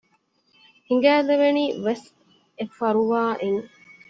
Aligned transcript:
ހިނގައިލެވެނީ 0.87 1.63
ވެސް 1.85 2.05
އެފަރުވާ 2.57 3.23
އިން 3.41 3.63